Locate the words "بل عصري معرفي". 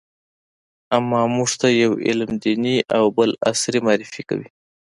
3.17-4.21